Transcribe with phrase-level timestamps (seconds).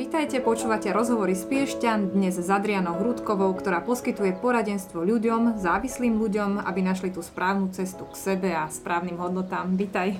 [0.00, 6.64] Vítajte, počúvate rozhovory z Piešťan, dnes s Adrianou Hrudkovou, ktorá poskytuje poradenstvo ľuďom, závislým ľuďom,
[6.64, 9.76] aby našli tú správnu cestu k sebe a správnym hodnotám.
[9.76, 10.16] Vítaj.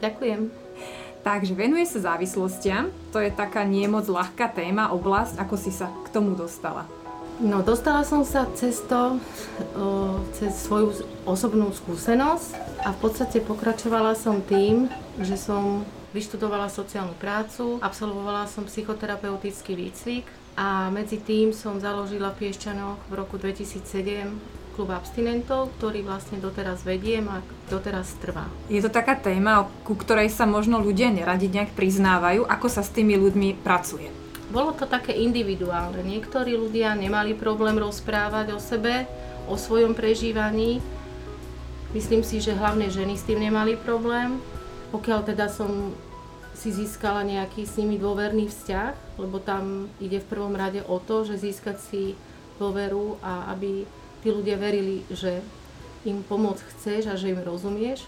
[0.00, 0.48] Ďakujem.
[1.20, 5.92] Takže venuje sa závislostiam, to je taká nie moc ľahká téma, oblasť, ako si sa
[5.92, 6.88] k tomu dostala.
[7.36, 9.20] No, dostala som sa cez to,
[10.40, 14.88] cez svoju osobnú skúsenosť a v podstate pokračovala som tým,
[15.20, 20.28] že som Vyštudovala sociálnu prácu, absolvovala som psychoterapeutický výcvik
[20.60, 24.28] a medzi tým som založila v Piešťanoch v roku 2007
[24.76, 27.40] klub abstinentov, ktorý vlastne doteraz vediem a
[27.72, 28.44] doteraz trvá.
[28.68, 32.44] Je to taká téma, ku ktorej sa možno ľudia neradi nejak priznávajú.
[32.44, 34.08] Ako sa s tými ľuďmi pracuje?
[34.52, 36.04] Bolo to také individuálne.
[36.04, 39.08] Niektorí ľudia nemali problém rozprávať o sebe,
[39.48, 40.84] o svojom prežívaní.
[41.96, 44.40] Myslím si, že hlavne ženy s tým nemali problém
[44.92, 45.96] pokiaľ teda som
[46.52, 51.24] si získala nejaký s nimi dôverný vzťah, lebo tam ide v prvom rade o to,
[51.24, 52.02] že získať si
[52.60, 53.88] dôveru a aby
[54.20, 55.42] tí ľudia verili, že
[56.04, 58.04] im pomôcť chceš a že im rozumieš.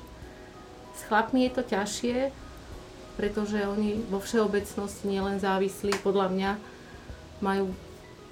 [0.94, 2.31] S chlapmi je to ťažšie,
[3.19, 6.50] pretože oni vo všeobecnosti nielen závislí, podľa mňa
[7.42, 7.75] majú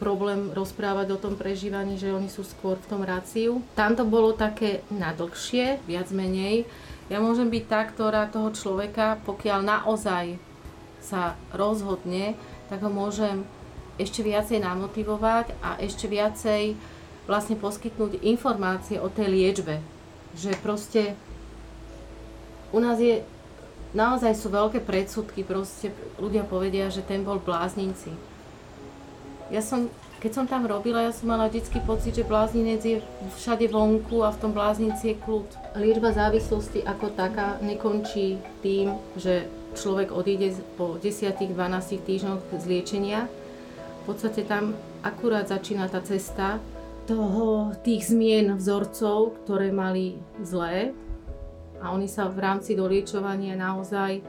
[0.03, 3.63] problém rozprávať o tom prežívaní, že oni sú skôr v tom ráciu.
[3.79, 6.67] Tam to bolo také nadlhšie, viac menej,
[7.11, 10.39] ja môžem byť tá, ktorá toho človeka, pokiaľ naozaj
[11.03, 12.39] sa rozhodne,
[12.71, 13.43] tak ho môžem
[13.99, 16.79] ešte viacej namotivovať a ešte viacej
[17.27, 19.83] vlastne poskytnúť informácie o tej liečbe.
[20.39, 21.03] Že proste
[22.73, 23.21] u nás je,
[23.93, 28.15] naozaj sú veľké predsudky, proste ľudia povedia, že ten bol bláznici.
[29.53, 32.97] Ja som keď som tam robila, ja som mala vždy pocit, že blázninec je
[33.43, 35.51] všade vonku a v tom bláznici je kľud.
[35.75, 41.59] Liečba závislosti ako taká nekončí tým, že človek odíde po 10-12
[42.07, 43.27] týždňoch z liečenia.
[44.07, 46.63] V podstate tam akurát začína tá cesta
[47.11, 50.95] toho, tých zmien vzorcov, ktoré mali zlé
[51.83, 54.23] a oni sa v rámci doliečovania naozaj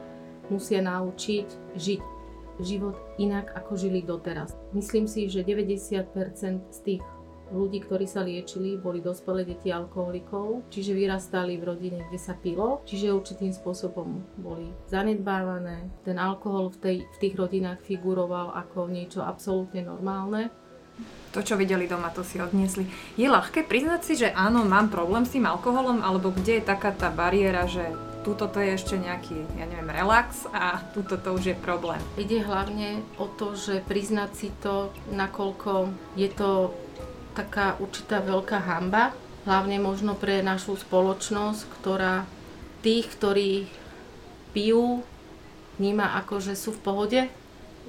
[0.50, 2.13] musia naučiť žiť
[2.60, 4.54] život inak, ako žili doteraz.
[4.76, 7.02] Myslím si, že 90% z tých
[7.52, 12.80] ľudí, ktorí sa liečili, boli dospelé deti alkoholikov, čiže vyrastali v rodine, kde sa pilo,
[12.88, 15.90] čiže určitým spôsobom boli zanedbávané.
[16.06, 20.48] Ten alkohol v, tej, v tých rodinách figuroval ako niečo absolútne normálne.
[21.34, 22.86] To, čo videli doma, to si odniesli.
[23.18, 26.94] Je ľahké priznať si, že áno, mám problém s tým alkoholom, alebo kde je taká
[26.94, 27.90] tá bariéra, že
[28.24, 32.00] túto to je ešte nejaký, ja neviem, relax a túto to už je problém.
[32.16, 36.72] Ide hlavne o to, že priznať si to, nakoľko je to
[37.36, 39.12] taká určitá veľká hamba,
[39.44, 42.24] hlavne možno pre našu spoločnosť, ktorá
[42.80, 43.68] tých, ktorí
[44.56, 45.04] pijú,
[45.76, 47.20] vníma ako, že sú v pohode,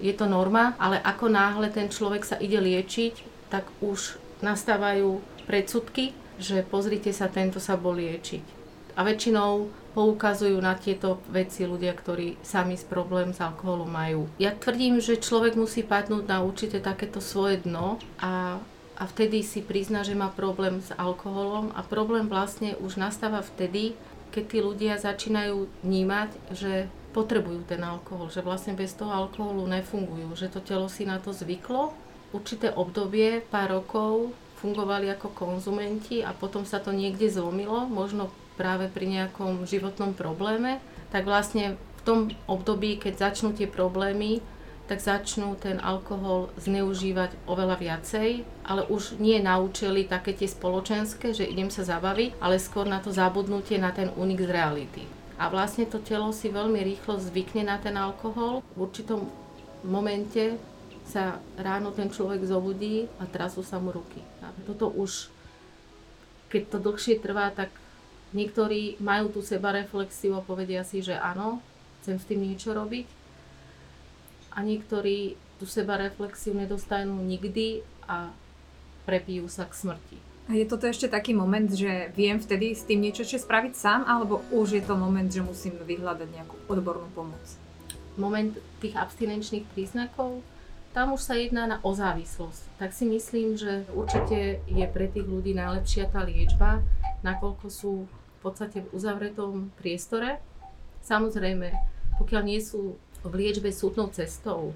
[0.04, 6.12] je to norma, ale ako náhle ten človek sa ide liečiť, tak už nastávajú predsudky,
[6.36, 8.65] že pozrite sa, tento sa bol liečiť.
[8.96, 14.28] A väčšinou poukazujú na tieto veci ľudia, ktorí sami s problém s alkoholom majú.
[14.36, 18.60] Ja tvrdím, že človek musí padnúť na určite takéto svoje dno a,
[19.00, 23.96] a vtedy si prizná, že má problém s alkoholom a problém vlastne už nastáva vtedy,
[24.36, 30.36] keď tí ľudia začínajú vnímať, že potrebujú ten alkohol, že vlastne bez toho alkoholu nefungujú,
[30.36, 31.96] že to telo si na to zvyklo.
[32.36, 38.88] Určité obdobie, pár rokov, fungovali ako konzumenti a potom sa to niekde zlomilo, možno práve
[38.90, 40.80] pri nejakom životnom probléme,
[41.12, 44.44] tak vlastne v tom období, keď začnú tie problémy,
[44.86, 51.50] tak začnú ten alkohol zneužívať oveľa viacej, ale už nie naučili také tie spoločenské, že
[51.50, 55.04] idem sa zabaviť, ale skôr na to zabudnutie na ten unik z reality.
[55.42, 58.62] A vlastne to telo si veľmi rýchlo zvykne na ten alkohol.
[58.78, 59.28] V určitom
[59.84, 60.56] momente
[61.06, 64.22] sa ráno ten človek zobudí a trasú sa mu ruky.
[64.46, 65.28] A toto už,
[66.50, 67.74] keď to dlhšie trvá, tak
[68.36, 71.64] Niektorí majú tú sebareflexiu a povedia si, že áno,
[72.04, 73.08] chcem s tým niečo robiť.
[74.52, 77.80] A niektorí tú sebareflexiu nedostanú nikdy
[78.12, 78.36] a
[79.08, 80.18] prepijú sa k smrti.
[80.46, 84.06] A je toto ešte taký moment, že viem vtedy s tým niečo ešte spraviť sám,
[84.06, 87.42] alebo už je to moment, že musím vyhľadať nejakú odbornú pomoc?
[88.20, 90.46] Moment tých abstinenčných príznakov,
[90.94, 92.78] tam už sa jedná na o závislosť.
[92.78, 96.86] Tak si myslím, že určite je pre tých ľudí najlepšia tá liečba,
[97.26, 98.06] nakoľko sú
[98.42, 100.42] podstate v uzavretom priestore.
[101.06, 101.72] Samozrejme,
[102.18, 104.74] pokiaľ nie sú v liečbe súdnou cestou,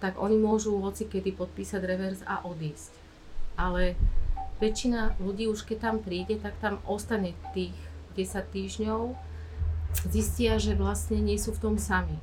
[0.00, 2.92] tak oni môžu hoci kedy podpísať revers a odísť.
[3.56, 3.96] Ale
[4.60, 7.72] väčšina ľudí už keď tam príde, tak tam ostane tých
[8.16, 9.16] 10 týždňov,
[10.08, 12.16] zistia, že vlastne nie sú v tom sami.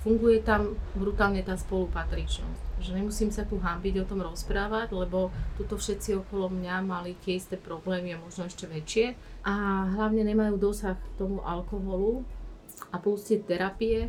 [0.00, 2.80] Funguje tam brutálne tá spolupatričnosť.
[2.80, 5.28] Že nemusím sa tu hambiť o tom rozprávať, lebo
[5.60, 9.12] tuto všetci okolo mňa mali tie isté problémy a možno ešte väčšie.
[9.44, 12.24] A hlavne nemajú dosah k tomu alkoholu
[12.88, 14.08] a plus terapie.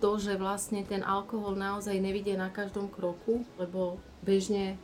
[0.00, 4.80] To, že vlastne ten alkohol naozaj nevidie na každom kroku, lebo bežne,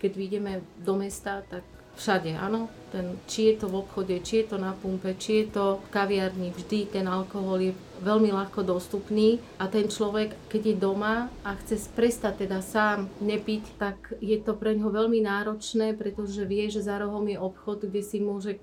[0.00, 2.70] keď vyjdeme do mesta, tak všade, áno.
[2.94, 5.86] Ten, či je to v obchode, či je to na pumpe, či je to v
[5.90, 7.72] kaviarni, vždy ten alkohol je
[8.06, 13.64] veľmi ľahko dostupný a ten človek, keď je doma a chce prestať teda sám nepiť,
[13.82, 18.02] tak je to pre ňoho veľmi náročné, pretože vie, že za rohom je obchod, kde
[18.06, 18.62] si môže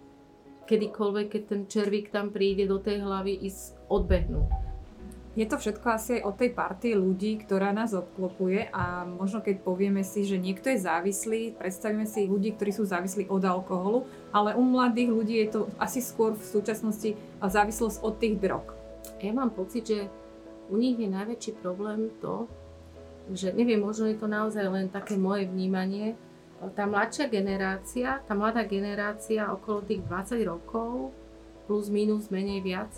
[0.71, 4.70] kedykoľvek, keď ten červík tam príde do tej hlavy, ísť odbehnúť.
[5.31, 9.63] Je to všetko asi aj o tej partii ľudí, ktorá nás obklopuje a možno keď
[9.63, 14.03] povieme si, že niekto je závislý, predstavíme si ľudí, ktorí sú závislí od alkoholu,
[14.35, 18.75] ale u mladých ľudí je to asi skôr v súčasnosti závislosť od tých drog.
[19.23, 20.11] Ja mám pocit, že
[20.67, 22.51] u nich je najväčší problém to,
[23.31, 26.19] že neviem, možno je to naozaj len také moje vnímanie,
[26.75, 31.15] tá mladšia generácia, tá mladá generácia okolo tých 20 rokov,
[31.65, 32.91] plus minus, menej viac,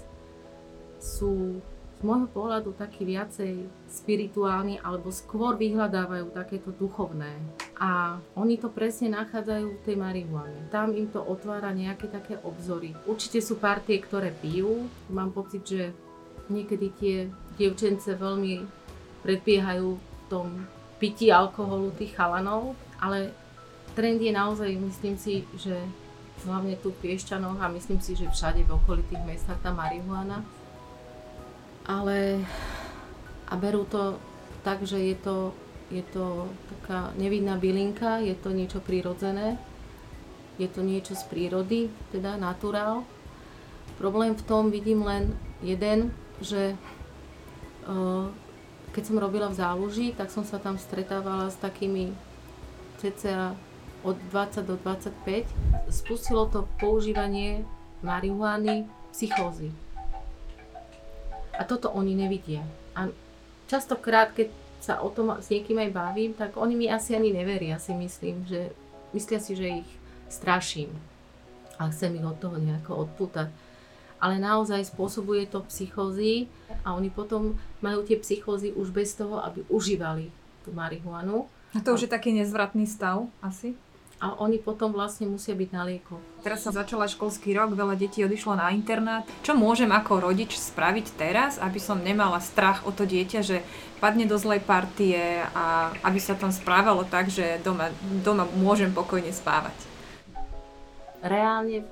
[0.97, 1.62] sú
[2.03, 7.31] môjho pohľadu taký viacej spirituálny alebo skôr vyhľadávajú takéto duchovné.
[7.79, 10.67] A oni to presne nachádzajú v tej marihuane.
[10.69, 12.91] Tam im to otvára nejaké také obzory.
[13.07, 14.85] Určite sú partie, ktoré pijú.
[15.07, 15.95] Mám pocit, že
[16.51, 17.15] niekedy tie
[17.55, 18.67] dievčence veľmi
[19.23, 20.47] predbiehajú v tom
[21.00, 23.31] pití alkoholu tých chalanov, ale
[23.95, 25.75] trend je naozaj, myslím si, že
[26.44, 30.44] hlavne tu v Piešťanoch a myslím si, že všade v okolitých mestách tá marihuana
[31.83, 32.44] ale
[33.47, 34.18] a berú to
[34.63, 35.51] tak, že je to,
[35.91, 39.59] je to taká nevidná bylinka, je to niečo prirodzené,
[40.56, 43.03] je to niečo z prírody, teda naturál.
[44.00, 46.74] Problém v tom vidím len jeden, že
[47.86, 48.31] uh,
[48.95, 52.15] keď som robila v záloži, tak som sa tam stretávala s takými
[53.03, 53.53] cca
[54.01, 55.45] od 20 do 25.
[55.91, 57.68] Spustilo to používanie
[58.01, 59.71] marihuany, psychózy
[61.63, 62.60] a toto oni nevidia.
[62.92, 63.07] A
[63.71, 64.51] častokrát, keď
[64.83, 68.44] sa o tom s niekým aj bavím, tak oni mi asi ani neveria, si myslím,
[68.44, 68.75] že
[69.15, 69.89] myslia si, že ich
[70.27, 70.92] straším
[71.80, 73.48] a chcem ich od toho nejako odputať.
[74.19, 76.51] Ale naozaj spôsobuje to psychózy
[76.83, 80.31] a oni potom majú tie psychózy už bez toho, aby užívali
[80.68, 81.48] tú marihuanu.
[81.75, 83.75] A to už je taký nezvratný stav asi?
[84.21, 86.19] A oni potom vlastne musia byť na lieko.
[86.44, 89.24] Teraz sa začala školský rok, veľa detí odišlo na internát.
[89.42, 93.63] Čo môžem ako rodič spraviť teraz, aby som nemala strach o to dieťa, že
[94.04, 97.92] padne do zlej partie a aby sa tam správalo tak, že doma,
[98.24, 99.75] doma môžem pokojne spávať?
[101.24, 101.88] Reálne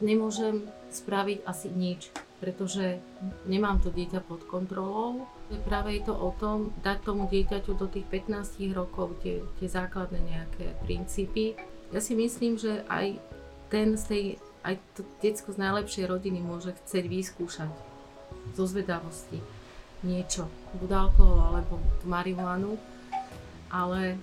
[0.00, 2.08] nemôžem spraviť asi nič,
[2.40, 2.98] pretože
[3.44, 8.06] nemám to dieťa pod kontrolou Práve je to o tom, dať tomu dieťaťu do tých
[8.06, 11.58] 15 rokov tie, tie základné nejaké princípy.
[11.90, 13.18] Ja si myslím, že aj
[13.66, 14.24] ten z tej,
[14.62, 17.72] aj to detsko z najlepšej rodiny môže chcieť vyskúšať
[18.54, 19.42] zo zvedavosti
[20.06, 20.46] niečo,
[20.78, 22.78] buď alkohol alebo marihuanu,
[23.68, 24.14] ale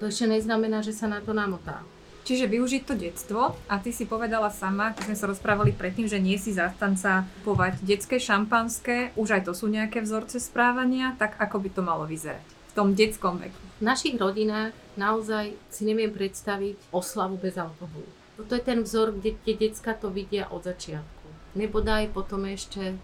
[0.00, 1.84] to ešte neznamená, že sa na to namotá.
[2.22, 6.22] Čiže využiť to detstvo a ty si povedala sama, keď sme sa rozprávali predtým, že
[6.22, 11.58] nie si zastanca povať detské šampanské, už aj to sú nejaké vzorce správania, tak ako
[11.58, 13.60] by to malo vyzerať v tom detskom veku?
[13.78, 18.08] V našich rodinách naozaj si neviem predstaviť oslavu bez alkoholu.
[18.40, 21.26] Toto je ten vzor, kde tie decka to vidia od začiatku.
[21.58, 22.96] Nebodaj potom ešte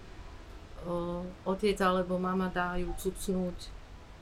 [0.88, 3.69] o, otec alebo mama dajú cucnúť,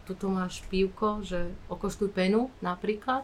[0.03, 3.23] tuto máš pívko, že okoštuj penu napríklad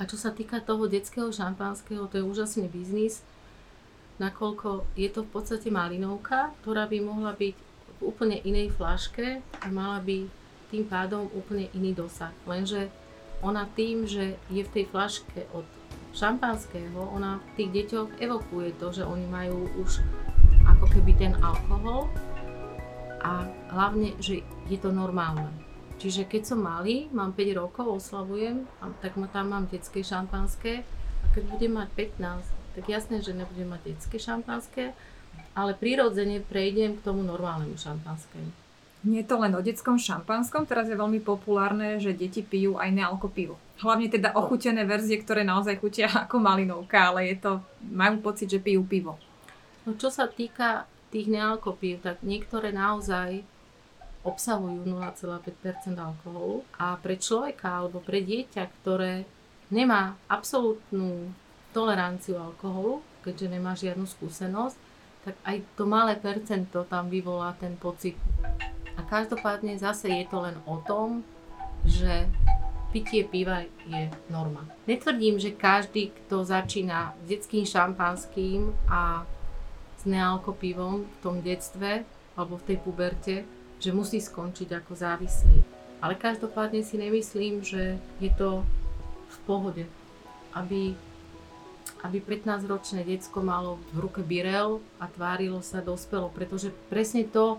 [0.00, 3.20] a čo sa týka toho detského šampanského, to je úžasný biznis,
[4.20, 9.66] nakoľko je to v podstate malinovka, ktorá by mohla byť v úplne inej flaške a
[9.68, 10.26] mala by
[10.72, 12.32] tým pádom úplne iný dosah.
[12.48, 12.88] Lenže
[13.44, 15.66] ona tým, že je v tej flaške od
[16.12, 20.00] šampanského, ona v tých deťoch evokuje to, že oni majú už
[20.68, 22.06] ako keby ten alkohol
[23.22, 25.48] a hlavne, že je to normálne.
[26.02, 28.66] Čiže keď som malý, mám 5 rokov, oslavujem,
[28.98, 30.82] tak ma tam mám detské šampanské
[31.22, 34.98] a keď budem mať 15, tak jasné, že nebudem mať detské šampanské,
[35.54, 38.50] ale prirodzene prejdem k tomu normálnemu šampanskému.
[39.06, 42.90] Nie je to len o detskom šampanskom, teraz je veľmi populárne, že deti pijú aj
[42.90, 43.54] nealko pivo.
[43.78, 47.52] Hlavne teda ochutené verzie, ktoré naozaj chutia ako malinovka, ale je to,
[47.94, 49.22] majú pocit, že pijú pivo.
[49.86, 53.46] No čo sa týka tých nealko pív, tak niektoré naozaj
[54.22, 59.26] obsahujú 0,5% alkoholu a pre človeka alebo pre dieťa, ktoré
[59.74, 61.34] nemá absolútnu
[61.74, 64.76] toleranciu alkoholu, keďže nemá žiadnu skúsenosť,
[65.22, 68.18] tak aj to malé percento tam vyvolá ten pocit.
[68.98, 71.24] A každopádne zase je to len o tom,
[71.82, 72.28] že
[72.92, 74.68] pitie piva je norma.
[74.84, 79.24] Netvrdím, že každý, kto začína s detským šampanským a
[79.96, 82.04] s nealkopivom v tom detstve
[82.36, 83.36] alebo v tej puberte,
[83.82, 85.58] že musí skončiť ako závislý.
[85.98, 88.62] Ale každopádne si nemyslím, že je to
[89.26, 89.84] v pohode,
[90.54, 90.94] aby,
[92.06, 97.58] aby 15-ročné decko malo v ruke birel a tvárilo sa dospelo, pretože presne to,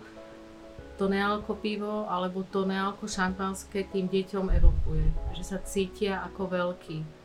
[0.96, 5.08] to nealko pivo alebo to nealko šampanské tým deťom evokuje.
[5.36, 7.23] Že sa cítia ako veľký.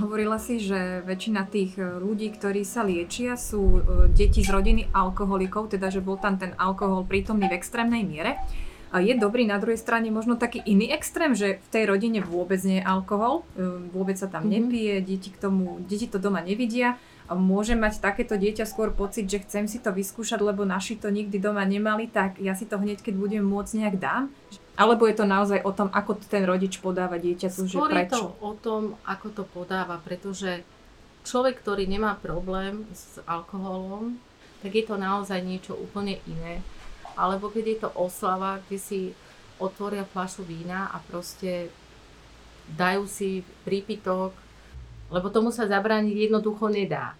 [0.00, 4.88] Hovorila si, že väčšina tých e, ľudí, ktorí sa liečia, sú e, deti z rodiny
[4.88, 8.40] alkoholikov, teda že bol tam ten alkohol prítomný v extrémnej miere.
[8.92, 12.80] Je dobrý na druhej strane možno taký iný extrém, že v tej rodine vôbec nie
[12.80, 14.64] je alkohol, e, vôbec sa tam mm-hmm.
[14.68, 19.40] nepije, deti, k tomu, deti to doma nevidia môže mať takéto dieťa skôr pocit, že
[19.44, 23.00] chcem si to vyskúšať, lebo naši to nikdy doma nemali, tak ja si to hneď,
[23.00, 24.28] keď budem môcť, nejak dám?
[24.72, 28.16] Alebo je to naozaj o tom, ako ten rodič podáva dieťaťu, že prečo?
[28.16, 30.64] to o tom, ako to podáva, pretože
[31.28, 34.16] človek, ktorý nemá problém s alkoholom,
[34.64, 36.64] tak je to naozaj niečo úplne iné.
[37.18, 39.00] Alebo keď je to oslava, kde si
[39.60, 41.68] otvoria fľašu vína a proste
[42.72, 44.32] dajú si prípitok,
[45.12, 47.12] lebo tomu sa zabrániť jednoducho nedá.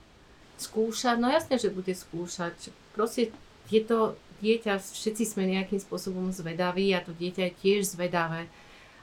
[0.56, 2.72] Skúšať, no jasne, že bude skúšať.
[2.96, 3.28] Proste
[3.68, 8.50] je to dieťa, všetci sme nejakým spôsobom zvedaví a to dieťa je tiež zvedavé.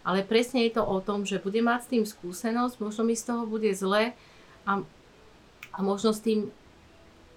[0.04, 3.24] Ale presne je to o tom, že bude mať s tým skúsenosť, možno mi z
[3.32, 4.12] toho bude zle
[4.68, 4.72] a,
[5.72, 6.52] a možno s tým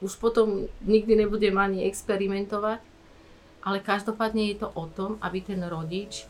[0.03, 2.83] už potom nikdy nebudem ani experimentovať.
[3.63, 6.27] Ale každopádne je to o tom, aby ten rodič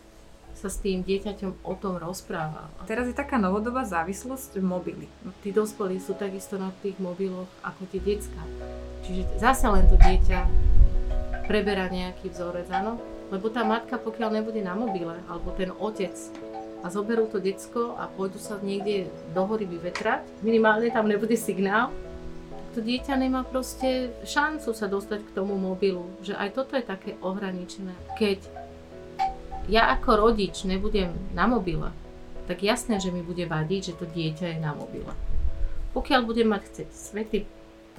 [0.52, 2.68] sa s tým dieťaťom o tom rozprával.
[2.84, 5.08] Teraz je taká novodobá závislosť mobily.
[5.40, 8.42] Tí dospelí sú takisto na tých mobiloch ako tie decka.
[9.08, 10.38] Čiže zase len to dieťa
[11.52, 12.96] preberá nejaký vzorec, áno?
[13.28, 16.16] Lebo tá matka, pokiaľ nebude na mobile, alebo ten otec,
[16.80, 21.92] a zoberú to decko a pôjdu sa niekde do hory vyvetrať, minimálne tam nebude signál,
[22.72, 26.08] to dieťa nemá proste šancu sa dostať k tomu mobilu.
[26.24, 27.92] Že aj toto je také ohraničené.
[28.16, 28.48] Keď
[29.68, 31.92] ja ako rodič nebudem na mobile,
[32.48, 35.12] tak jasné, že mi bude vadiť, že to dieťa je na mobile.
[35.92, 37.44] Pokiaľ budem mať chceť svetý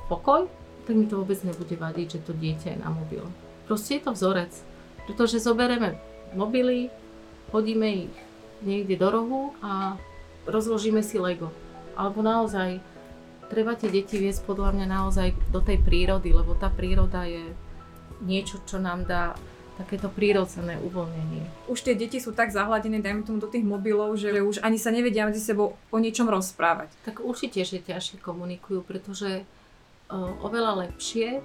[0.10, 0.50] pokoj,
[0.84, 3.28] tak mi to vôbec nebude vadiť, že to dieťa je na mobile.
[3.68, 4.52] Proste je to vzorec,
[5.08, 5.96] pretože zoberieme
[6.36, 6.92] mobily,
[7.56, 8.16] hodíme ich
[8.64, 9.96] niekde do rohu a
[10.48, 11.52] rozložíme si Lego.
[11.96, 12.84] Alebo naozaj
[13.48, 17.44] treba tie deti viesť podľa mňa naozaj do tej prírody, lebo tá príroda je
[18.24, 19.38] niečo, čo nám dá
[19.74, 21.66] takéto prírodzené uvoľnenie.
[21.66, 24.94] Už tie deti sú tak zahladené, dajme tomu do tých mobilov, že už ani sa
[24.94, 26.94] nevedia medzi sebou o niečom rozprávať.
[27.02, 29.46] Tak určite, že ťažšie komunikujú, pretože
[30.46, 31.42] oveľa lepšie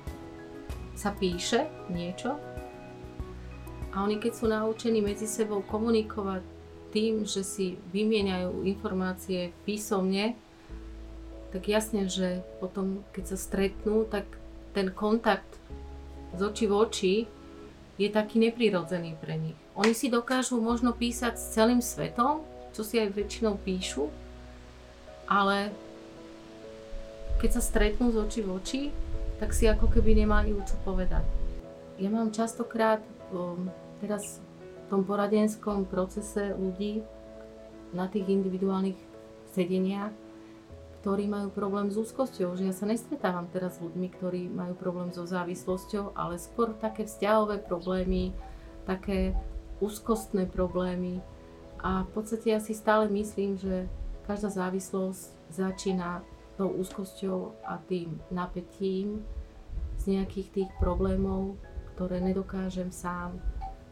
[0.92, 2.36] sa píše niečo
[3.94, 6.44] a oni keď sú naučení medzi sebou komunikovať
[6.92, 10.36] tým, že si vymieňajú informácie písomne,
[11.48, 14.28] tak jasne, že potom keď sa stretnú, tak
[14.76, 15.48] ten kontakt
[16.36, 17.14] z očí v oči
[17.96, 19.58] je taký neprirodzený pre nich.
[19.74, 22.44] Oni si dokážu možno písať s celým svetom,
[22.76, 24.12] čo si aj väčšinou píšu,
[25.26, 25.72] ale
[27.38, 28.82] keď sa stretnú z očí v oči,
[29.38, 31.22] tak si ako keby nemali čo povedať.
[31.98, 33.70] Ja mám častokrát um,
[34.02, 37.02] teraz v tom poradenskom procese ľudí
[37.94, 38.98] na tých individuálnych
[39.54, 40.10] sedeniach,
[40.98, 45.14] ktorí majú problém s úzkosťou, že ja sa nestretávam teraz s ľuďmi, ktorí majú problém
[45.14, 48.34] so závislosťou, ale skôr také vzťahové problémy,
[48.82, 49.38] také
[49.78, 51.22] úzkostné problémy.
[51.78, 53.86] A v podstate ja si stále myslím, že
[54.26, 56.26] každá závislosť začína
[56.58, 59.22] tou úzkosťou a tým napätím
[59.94, 61.54] z nejakých tých problémov,
[61.94, 63.38] ktoré nedokážem sám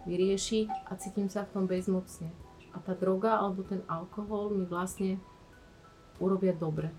[0.06, 2.34] vyriešiť a cítim sa v tom bezmocne.
[2.74, 5.22] A tá droga alebo ten alkohol mi vlastne
[6.18, 6.90] urobia dobre.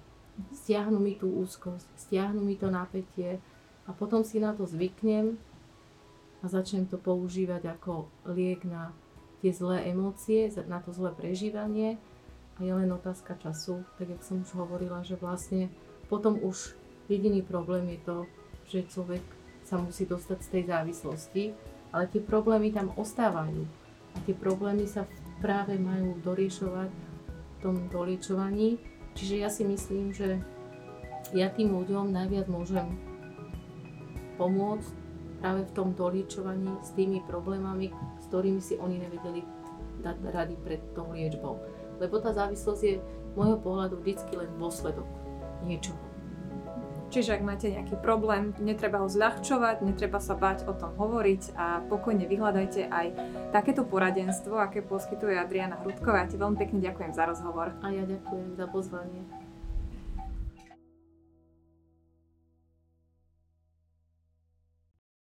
[0.55, 3.43] Stiahnu mi tú úzkosť, stiahnu mi to napätie
[3.83, 5.36] a potom si na to zvyknem
[6.41, 8.93] a začnem to používať ako liek na
[9.41, 11.97] tie zlé emócie, na to zlé prežívanie
[12.57, 15.69] je len otázka času, tak jak som už hovorila, že vlastne
[16.09, 16.73] potom už
[17.09, 18.17] jediný problém je to,
[18.67, 19.23] že človek
[19.67, 21.43] sa musí dostať z tej závislosti,
[21.91, 23.63] ale tie problémy tam ostávajú
[24.15, 25.05] a tie problémy sa
[25.37, 28.81] práve majú doriešovať v tom doliečovaní
[29.17, 30.37] Čiže ja si myslím, že
[31.33, 32.85] ja tým ľuďom najviac môžem
[34.37, 34.93] pomôcť
[35.41, 37.89] práve v tom doliečovaní s tými problémami,
[38.21, 39.41] s ktorými si oni nevedeli
[40.05, 41.57] dať rady pred tou liečbou.
[41.98, 42.96] Lebo tá závislosť je
[43.38, 45.06] môjho pohľadu vždycky len dôsledok
[45.66, 45.98] niečoho.
[47.08, 51.80] Čiže ak máte nejaký problém, netreba ho zľahčovať, netreba sa bať o tom hovoriť a
[51.88, 53.08] pokojne vyhľadajte aj
[53.56, 56.27] takéto poradenstvo, aké poskytuje Adriana Hrudková.
[56.27, 57.72] Ja ti veľmi pekne ďakujem za rozhovor.
[57.80, 59.24] A ja ďakujem za pozvanie.